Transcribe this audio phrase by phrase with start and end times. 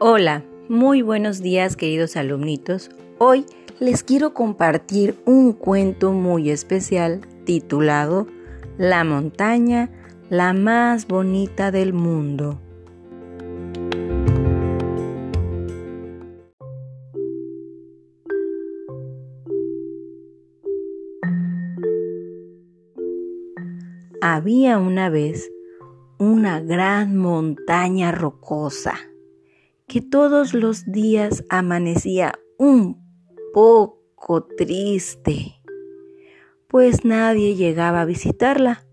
[0.00, 2.88] Hola, muy buenos días queridos alumnitos.
[3.18, 3.44] Hoy
[3.80, 8.28] les quiero compartir un cuento muy especial titulado
[8.76, 9.90] La montaña,
[10.30, 12.60] la más bonita del mundo.
[24.20, 25.50] Había una vez
[26.18, 28.94] una gran montaña rocosa
[29.88, 33.02] que todos los días amanecía un
[33.54, 35.54] poco triste,
[36.68, 38.84] pues nadie llegaba a visitarla.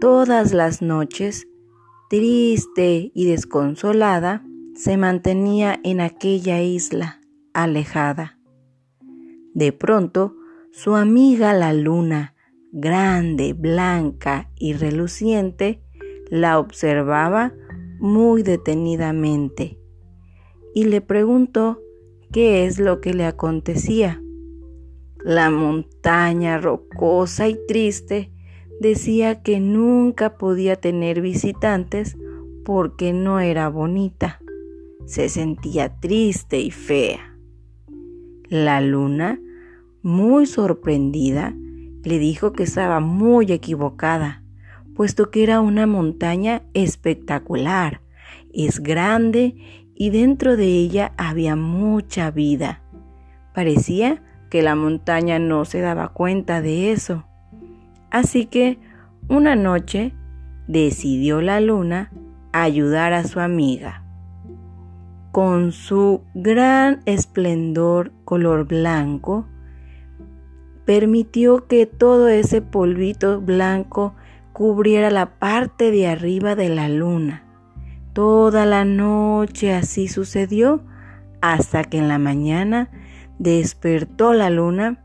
[0.00, 1.46] Todas las noches,
[2.08, 4.42] triste y desconsolada,
[4.74, 7.20] se mantenía en aquella isla
[7.52, 8.38] alejada.
[9.52, 10.34] De pronto,
[10.72, 12.34] su amiga la luna,
[12.72, 15.82] grande, blanca y reluciente,
[16.30, 17.52] la observaba
[17.98, 19.78] muy detenidamente
[20.74, 21.80] y le preguntó
[22.32, 24.20] qué es lo que le acontecía.
[25.24, 28.30] La montaña rocosa y triste
[28.80, 32.16] decía que nunca podía tener visitantes
[32.64, 34.40] porque no era bonita.
[35.06, 37.38] Se sentía triste y fea.
[38.48, 39.40] La luna,
[40.02, 41.54] muy sorprendida,
[42.02, 44.43] le dijo que estaba muy equivocada,
[44.94, 48.00] puesto que era una montaña espectacular,
[48.52, 49.56] es grande
[49.94, 52.82] y dentro de ella había mucha vida.
[53.54, 57.24] Parecía que la montaña no se daba cuenta de eso.
[58.10, 58.78] Así que
[59.28, 60.14] una noche
[60.68, 62.12] decidió la luna
[62.52, 64.04] ayudar a su amiga.
[65.32, 69.46] Con su gran esplendor color blanco,
[70.84, 74.14] permitió que todo ese polvito blanco
[74.54, 77.42] cubriera la parte de arriba de la luna.
[78.12, 80.84] Toda la noche así sucedió
[81.42, 82.88] hasta que en la mañana
[83.40, 85.04] despertó la luna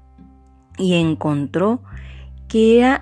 [0.78, 1.82] y encontró
[2.48, 3.00] que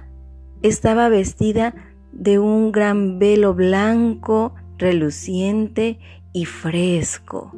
[0.62, 1.76] estaba vestida
[2.14, 6.00] de un gran velo blanco, reluciente
[6.32, 7.52] y fresco,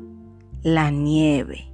[0.63, 1.71] la nieve.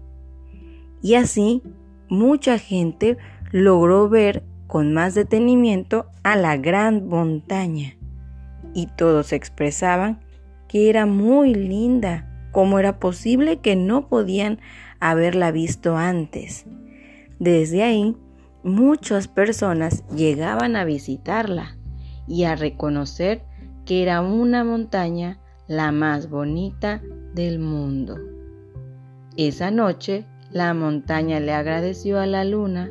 [1.01, 1.63] Y así
[2.09, 3.17] mucha gente
[3.51, 7.95] logró ver con más detenimiento a la gran montaña
[8.73, 10.19] y todos expresaban
[10.67, 14.59] que era muy linda, como era posible que no podían
[14.99, 16.65] haberla visto antes.
[17.39, 18.17] Desde ahí,
[18.63, 21.77] muchas personas llegaban a visitarla
[22.27, 23.43] y a reconocer
[23.85, 27.01] que era una montaña la más bonita
[27.33, 28.17] del mundo.
[29.37, 32.89] Esa noche, la montaña le agradeció a la luna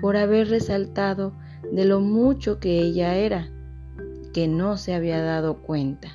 [0.00, 1.32] por haber resaltado
[1.72, 3.48] de lo mucho que ella era,
[4.32, 6.08] que no se había dado cuenta.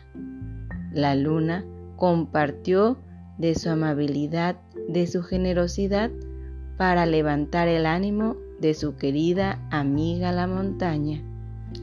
[0.92, 1.66] La luna
[1.96, 2.98] compartió
[3.38, 4.58] de su amabilidad,
[4.88, 6.12] de su generosidad,
[6.78, 11.22] para levantar el ánimo de su querida amiga la montaña,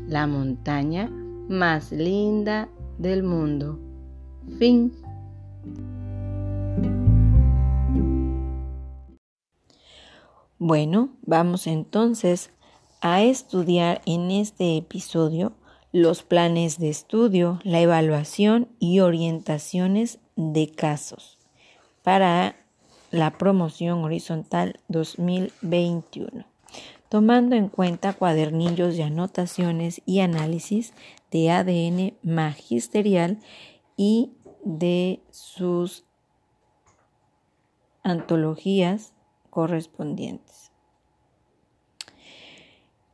[0.09, 1.11] la montaña
[1.49, 3.79] más linda del mundo.
[4.59, 4.93] Fin.
[10.65, 12.51] Bueno, vamos entonces
[13.01, 15.55] a estudiar en este episodio
[15.91, 21.37] los planes de estudio, la evaluación y orientaciones de casos
[22.05, 22.55] para
[23.11, 26.47] la promoción horizontal 2021,
[27.09, 30.93] tomando en cuenta cuadernillos de anotaciones y análisis
[31.33, 33.41] de ADN magisterial
[33.97, 34.31] y
[34.65, 36.05] de sus
[38.05, 39.12] antologías
[39.53, 40.73] correspondientes.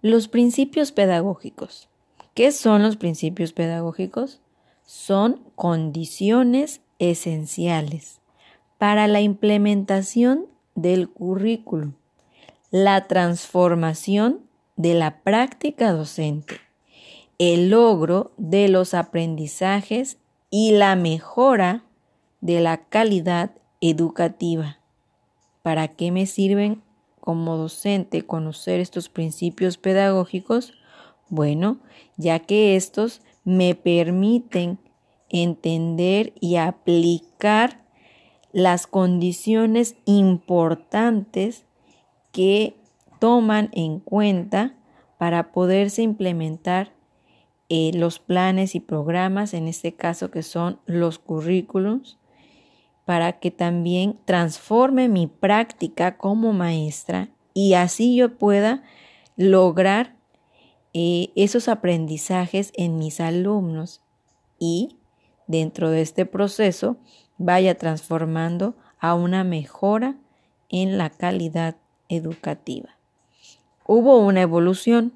[0.03, 1.89] Los principios pedagógicos.
[2.35, 4.41] ¿Qué son los principios pedagógicos?
[4.87, 8.21] Son condiciones esenciales
[8.79, 11.95] para la implementación del currículum,
[12.71, 14.43] la transformación
[14.77, 16.61] de la práctica docente,
[17.39, 20.19] el logro de los aprendizajes
[20.49, 21.83] y la mejora
[22.41, 23.51] de la calidad
[23.81, 24.79] educativa.
[25.69, 26.83] ¿Para qué me sirven
[27.21, 30.73] como docente conocer estos principios pedagógicos?
[31.29, 31.81] Bueno,
[32.17, 34.79] ya que estos me permiten
[35.29, 37.85] entender y aplicar
[38.51, 41.67] las condiciones importantes
[42.33, 42.75] que
[43.19, 44.75] toman en cuenta
[45.19, 46.95] para poderse implementar
[47.69, 52.18] eh, los planes y programas, en este caso que son los currículums,
[53.09, 58.83] para que también transforme mi práctica como maestra y así yo pueda
[59.39, 60.15] lograr
[60.93, 64.03] eh, esos aprendizajes en mis alumnos
[64.59, 64.99] y
[65.47, 66.99] dentro de este proceso
[67.39, 70.17] vaya transformando a una mejora
[70.69, 71.77] en la calidad
[72.11, 72.91] educativa.
[73.87, 75.15] Hubo una evolución.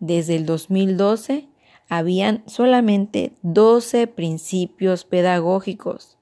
[0.00, 1.46] Desde el 2012
[1.88, 6.18] habían solamente 12 principios pedagógicos.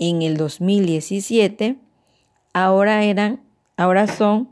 [0.00, 1.76] En el 2017
[2.52, 3.42] ahora eran
[3.76, 4.48] ahora son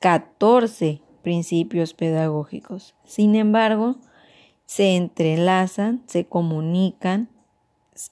[0.00, 2.96] 14 principios pedagógicos.
[3.04, 3.96] Sin embargo,
[4.66, 7.28] se entrelazan, se comunican,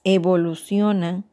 [0.05, 1.25] evolucionan,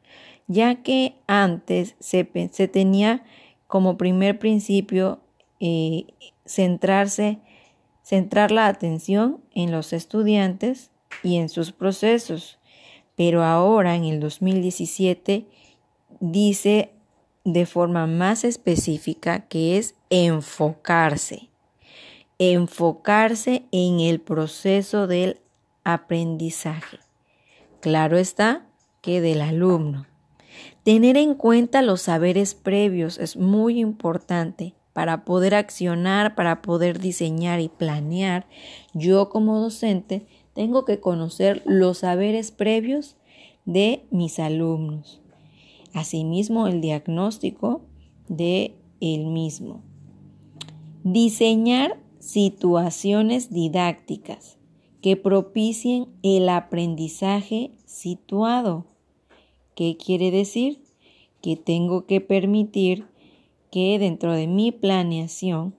[0.49, 3.25] ya que antes se, tenía
[3.69, 5.21] como primer principio
[5.61, 6.07] eh,
[6.47, 7.39] centrarse,
[8.03, 10.91] centrar la atención en los estudiantes
[11.23, 12.59] y en sus procesos.
[13.17, 15.47] Pero ahora, en el 2017,
[16.21, 16.91] dice
[17.45, 21.51] de forma más específica que es enfocarse.
[22.39, 25.41] Enfocarse en el proceso del
[25.85, 26.99] aprendizaje.
[27.81, 28.67] Claro está
[29.03, 30.07] que del alumno.
[30.83, 37.61] Tener en cuenta los saberes previos es muy importante para poder accionar, para poder diseñar
[37.61, 38.47] y planear.
[38.95, 43.17] Yo como docente tengo que conocer los saberes previos
[43.65, 45.21] de mis alumnos.
[45.93, 47.83] Asimismo, el diagnóstico
[48.29, 49.83] de el mismo.
[51.03, 54.57] Diseñar situaciones didácticas
[55.03, 58.87] que propicien el aprendizaje situado.
[59.75, 60.83] ¿Qué quiere decir?
[61.43, 63.07] Que tengo que permitir
[63.71, 65.75] que dentro de mi planeación,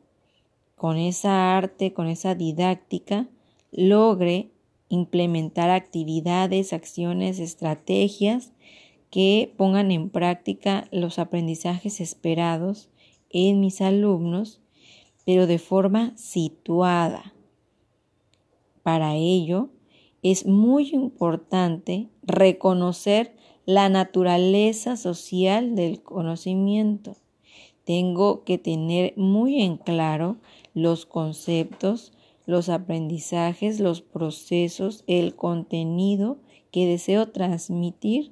[0.76, 3.28] con esa arte, con esa didáctica,
[3.72, 4.52] logre
[4.90, 8.54] implementar actividades, acciones, estrategias
[9.10, 12.90] que pongan en práctica los aprendizajes esperados
[13.30, 14.62] en mis alumnos,
[15.26, 17.34] pero de forma situada.
[18.84, 19.70] Para ello,
[20.22, 23.36] es muy importante reconocer
[23.66, 27.16] la naturaleza social del conocimiento.
[27.84, 30.38] Tengo que tener muy en claro
[30.74, 32.14] los conceptos,
[32.46, 36.38] los aprendizajes, los procesos, el contenido
[36.72, 38.32] que deseo transmitir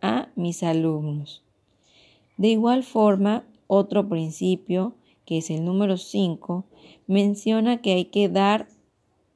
[0.00, 1.42] a mis alumnos.
[2.36, 4.94] De igual forma, otro principio,
[5.24, 6.64] que es el número 5,
[7.06, 8.68] menciona que hay que dar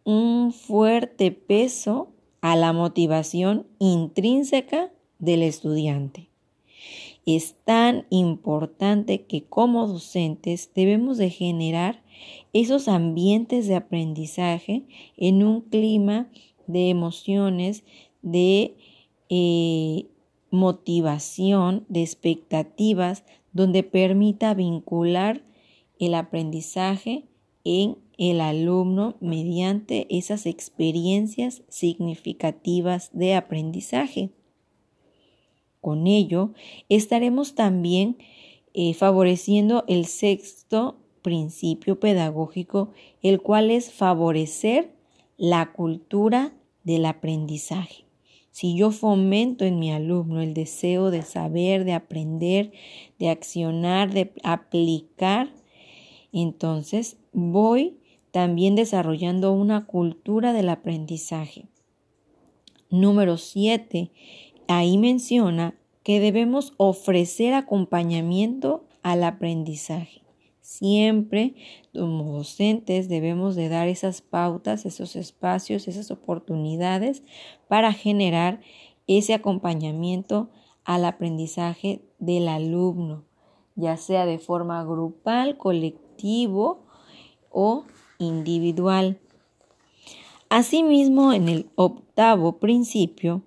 [0.05, 2.09] un fuerte peso
[2.41, 6.32] a la motivación intrínseca del estudiante.
[7.25, 12.03] Es tan importante que como docentes debemos de generar
[12.53, 14.83] esos ambientes de aprendizaje
[15.17, 16.29] en un clima
[16.67, 17.85] de emociones,
[18.23, 18.75] de
[19.29, 20.07] eh,
[20.51, 25.45] motivación, de expectativas, donde permita vincular
[25.99, 27.25] el aprendizaje
[27.65, 34.31] en el alumno mediante esas experiencias significativas de aprendizaje.
[35.83, 36.53] Con ello,
[36.89, 38.17] estaremos también
[38.73, 44.95] eh, favoreciendo el sexto principio pedagógico, el cual es favorecer
[45.37, 46.53] la cultura
[46.85, 48.05] del aprendizaje.
[48.53, 52.71] Si yo fomento en mi alumno el deseo de saber, de aprender,
[53.19, 55.53] de accionar, de aplicar,
[56.33, 57.97] entonces voy
[58.31, 61.67] también desarrollando una cultura del aprendizaje.
[62.93, 64.11] Número 7.
[64.69, 70.23] Ahí menciona que debemos ofrecer acompañamiento al aprendizaje.
[70.61, 71.55] Siempre
[71.93, 77.23] como docentes debemos de dar esas pautas, esos espacios, esas oportunidades
[77.69, 78.61] para generar
[79.07, 80.51] ese acompañamiento
[80.85, 83.25] al aprendizaje del alumno,
[83.75, 86.85] ya sea de forma grupal, colectivo
[87.51, 87.85] o
[88.19, 89.19] individual.
[90.49, 93.43] Asimismo, en el octavo principio,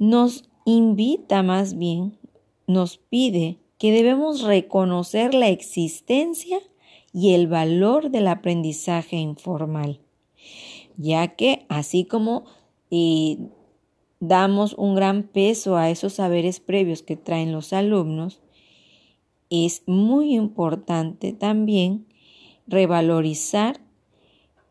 [0.00, 2.18] nos invita más bien,
[2.66, 6.58] nos pide que debemos reconocer la existencia
[7.12, 10.00] y el valor del aprendizaje informal,
[10.96, 12.44] ya que así como
[12.90, 13.36] eh,
[14.20, 18.40] damos un gran peso a esos saberes previos que traen los alumnos,
[19.50, 22.06] es muy importante también
[22.66, 23.80] revalorizar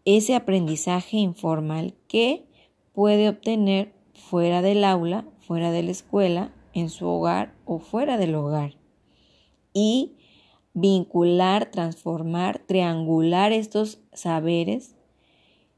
[0.06, 2.46] ese aprendizaje informal que
[2.94, 8.36] puede obtener fuera del aula, fuera de la escuela, en su hogar o fuera del
[8.36, 8.76] hogar
[9.74, 10.14] y
[10.74, 14.96] vincular, transformar, triangular estos saberes.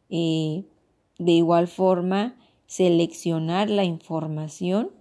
[0.10, 0.65] Eh,
[1.17, 4.91] de igual forma, seleccionar la información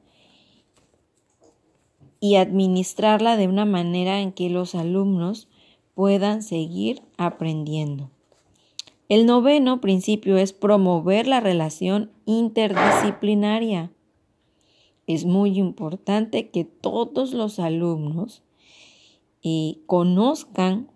[2.20, 5.48] y administrarla de una manera en que los alumnos
[5.94, 8.10] puedan seguir aprendiendo.
[9.10, 13.92] El noveno principio es promover la relación interdisciplinaria.
[15.08, 18.44] es muy importante que todos los alumnos
[19.42, 20.92] eh, conozcan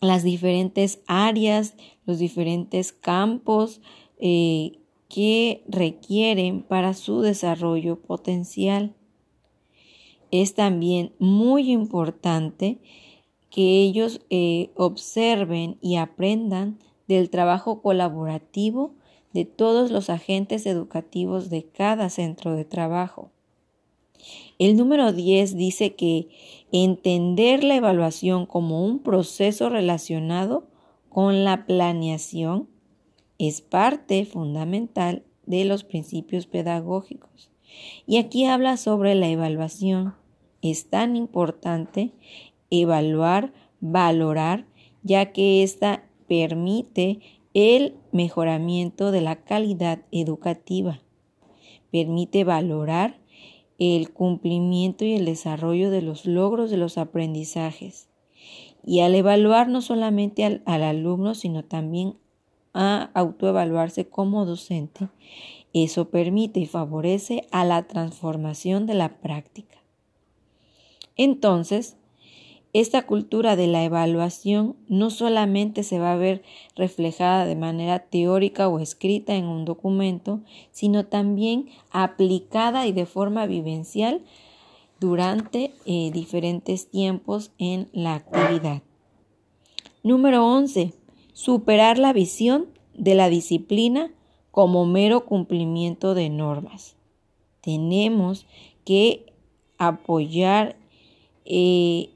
[0.00, 3.82] las diferentes áreas, los diferentes campos
[4.18, 4.78] eh,
[5.10, 8.94] que requieren para su desarrollo potencial.
[10.30, 12.78] Es también muy importante
[13.50, 18.94] que ellos eh, observen y aprendan del trabajo colaborativo
[19.32, 23.30] de todos los agentes educativos de cada centro de trabajo.
[24.58, 26.28] El número 10 dice que
[26.72, 30.66] entender la evaluación como un proceso relacionado
[31.08, 32.68] con la planeación
[33.38, 37.50] es parte fundamental de los principios pedagógicos.
[38.06, 40.14] Y aquí habla sobre la evaluación.
[40.62, 42.12] Es tan importante
[42.70, 44.66] evaluar, valorar,
[45.02, 47.20] ya que ésta permite
[47.54, 51.00] el mejoramiento de la calidad educativa.
[51.90, 53.18] Permite valorar
[53.78, 58.08] el cumplimiento y el desarrollo de los logros de los aprendizajes.
[58.84, 62.16] Y al evaluar no solamente al, alumno, sino también
[62.72, 65.08] a autoevaluarse como docente,
[65.72, 69.78] eso permite y favorece a la transformación de la práctica.
[71.16, 71.96] Entonces,
[72.74, 76.42] esta cultura de la evaluación no solamente se va a ver
[76.74, 80.40] reflejada de manera teórica o escrita en un documento,
[80.72, 84.22] sino también aplicada y de forma vivencial
[84.98, 88.82] durante eh, diferentes tiempos en la actividad.
[90.02, 90.92] Número 11.
[91.32, 94.10] Superar la visión de la disciplina
[94.50, 96.96] como mero cumplimiento de normas.
[97.60, 98.46] Tenemos
[98.84, 99.32] que
[99.78, 100.76] apoyar
[101.44, 102.10] eh,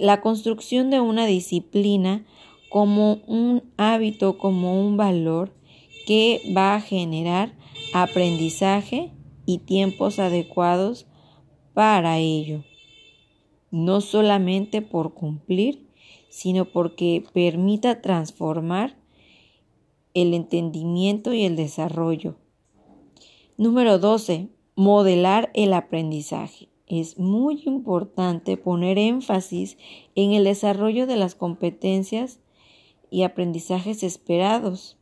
[0.00, 2.24] la construcción de una disciplina
[2.70, 5.52] como un hábito, como un valor
[6.06, 7.52] que va a generar
[7.92, 9.12] aprendizaje
[9.44, 11.06] y tiempos adecuados
[11.74, 12.64] para ello.
[13.70, 15.86] No solamente por cumplir,
[16.30, 18.96] sino porque permita transformar
[20.14, 22.36] el entendimiento y el desarrollo.
[23.58, 24.48] Número 12.
[24.76, 29.78] Modelar el aprendizaje es muy importante poner énfasis
[30.16, 32.40] en el desarrollo de las competencias
[33.10, 34.96] y aprendizajes esperados.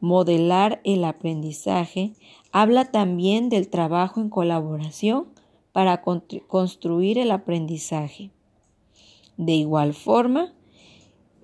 [0.00, 2.12] Modelar el aprendizaje
[2.52, 5.28] habla también del trabajo en colaboración
[5.72, 8.30] para construir el aprendizaje.
[9.38, 10.52] De igual forma,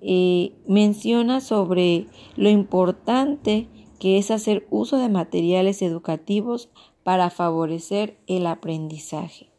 [0.01, 2.05] eh, menciona sobre
[2.35, 3.67] lo importante
[3.99, 6.69] que es hacer uso de materiales educativos
[7.03, 9.54] para favorecer el aprendizaje.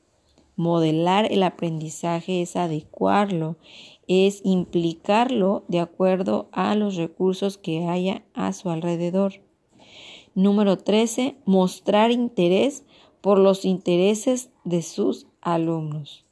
[0.56, 3.56] Modelar el aprendizaje es adecuarlo,
[4.08, 9.34] es implicarlo de acuerdo a los recursos que haya a su alrededor.
[10.34, 11.36] Número 13.
[11.44, 12.84] Mostrar interés
[13.20, 16.24] por los intereses de sus alumnos.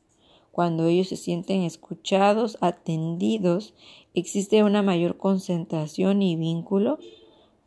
[0.52, 3.74] Cuando ellos se sienten escuchados, atendidos,
[4.14, 6.98] existe una mayor concentración y vínculo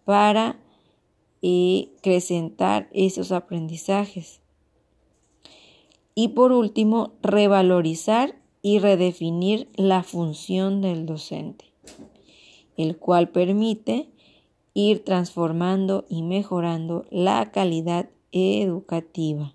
[0.06, 0.58] para
[1.42, 4.42] eh, acrecentar esos aprendizajes.
[6.20, 11.66] Y por último, revalorizar y redefinir la función del docente,
[12.76, 14.10] el cual permite
[14.74, 19.54] ir transformando y mejorando la calidad educativa.